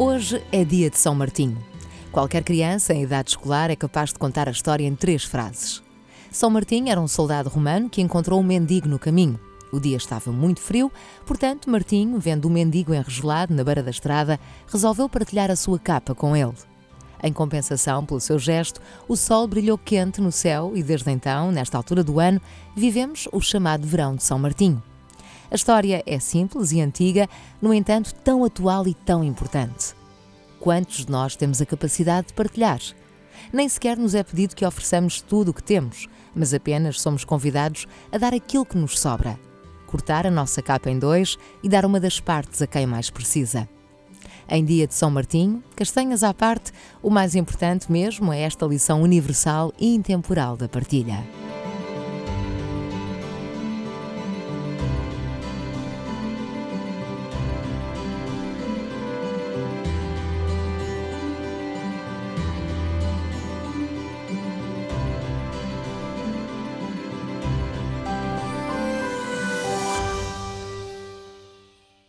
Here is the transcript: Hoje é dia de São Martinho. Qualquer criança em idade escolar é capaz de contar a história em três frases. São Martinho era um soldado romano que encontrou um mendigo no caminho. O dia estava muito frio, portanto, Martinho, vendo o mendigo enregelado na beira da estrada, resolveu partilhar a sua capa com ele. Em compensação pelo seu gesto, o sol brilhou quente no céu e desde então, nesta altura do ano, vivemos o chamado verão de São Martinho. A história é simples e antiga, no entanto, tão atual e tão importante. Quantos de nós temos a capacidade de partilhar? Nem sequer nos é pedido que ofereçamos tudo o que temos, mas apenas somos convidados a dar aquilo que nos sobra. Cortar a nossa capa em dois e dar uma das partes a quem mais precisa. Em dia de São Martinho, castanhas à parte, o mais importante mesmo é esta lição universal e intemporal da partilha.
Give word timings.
Hoje 0.00 0.40
é 0.52 0.64
dia 0.64 0.88
de 0.88 0.96
São 0.96 1.12
Martinho. 1.12 1.58
Qualquer 2.12 2.44
criança 2.44 2.94
em 2.94 3.02
idade 3.02 3.30
escolar 3.30 3.68
é 3.68 3.74
capaz 3.74 4.12
de 4.12 4.18
contar 4.20 4.46
a 4.46 4.52
história 4.52 4.86
em 4.86 4.94
três 4.94 5.24
frases. 5.24 5.82
São 6.30 6.48
Martinho 6.50 6.88
era 6.88 7.00
um 7.00 7.08
soldado 7.08 7.48
romano 7.48 7.90
que 7.90 8.00
encontrou 8.00 8.38
um 8.38 8.44
mendigo 8.44 8.86
no 8.86 8.96
caminho. 8.96 9.40
O 9.72 9.80
dia 9.80 9.96
estava 9.96 10.30
muito 10.30 10.60
frio, 10.60 10.92
portanto, 11.26 11.68
Martinho, 11.68 12.16
vendo 12.20 12.44
o 12.44 12.50
mendigo 12.50 12.94
enregelado 12.94 13.52
na 13.52 13.64
beira 13.64 13.82
da 13.82 13.90
estrada, 13.90 14.38
resolveu 14.68 15.08
partilhar 15.08 15.50
a 15.50 15.56
sua 15.56 15.80
capa 15.80 16.14
com 16.14 16.36
ele. 16.36 16.54
Em 17.20 17.32
compensação 17.32 18.06
pelo 18.06 18.20
seu 18.20 18.38
gesto, 18.38 18.80
o 19.08 19.16
sol 19.16 19.48
brilhou 19.48 19.76
quente 19.76 20.20
no 20.20 20.30
céu 20.30 20.74
e 20.76 20.82
desde 20.82 21.10
então, 21.10 21.50
nesta 21.50 21.76
altura 21.76 22.04
do 22.04 22.20
ano, 22.20 22.40
vivemos 22.76 23.26
o 23.32 23.40
chamado 23.40 23.84
verão 23.84 24.14
de 24.14 24.22
São 24.22 24.38
Martinho. 24.38 24.80
A 25.50 25.54
história 25.54 26.02
é 26.06 26.18
simples 26.18 26.72
e 26.72 26.80
antiga, 26.80 27.28
no 27.60 27.72
entanto, 27.72 28.14
tão 28.16 28.44
atual 28.44 28.86
e 28.86 28.94
tão 28.94 29.24
importante. 29.24 29.94
Quantos 30.60 31.06
de 31.06 31.10
nós 31.10 31.36
temos 31.36 31.62
a 31.62 31.66
capacidade 31.66 32.28
de 32.28 32.34
partilhar? 32.34 32.80
Nem 33.52 33.68
sequer 33.68 33.96
nos 33.96 34.14
é 34.14 34.22
pedido 34.22 34.54
que 34.54 34.66
ofereçamos 34.66 35.22
tudo 35.22 35.50
o 35.50 35.54
que 35.54 35.62
temos, 35.62 36.06
mas 36.34 36.52
apenas 36.52 37.00
somos 37.00 37.24
convidados 37.24 37.86
a 38.12 38.18
dar 38.18 38.34
aquilo 38.34 38.66
que 38.66 38.76
nos 38.76 38.98
sobra. 38.98 39.38
Cortar 39.86 40.26
a 40.26 40.30
nossa 40.30 40.60
capa 40.60 40.90
em 40.90 40.98
dois 40.98 41.38
e 41.62 41.68
dar 41.68 41.86
uma 41.86 41.98
das 41.98 42.20
partes 42.20 42.60
a 42.60 42.66
quem 42.66 42.86
mais 42.86 43.08
precisa. 43.08 43.66
Em 44.50 44.64
dia 44.64 44.86
de 44.86 44.94
São 44.94 45.10
Martinho, 45.10 45.62
castanhas 45.76 46.22
à 46.22 46.34
parte, 46.34 46.72
o 47.02 47.10
mais 47.10 47.34
importante 47.34 47.90
mesmo 47.90 48.32
é 48.32 48.40
esta 48.40 48.66
lição 48.66 49.02
universal 49.02 49.72
e 49.78 49.94
intemporal 49.94 50.56
da 50.56 50.68
partilha. 50.68 51.24